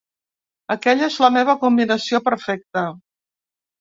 [0.75, 2.87] Aquella és la meva combinació perfecta.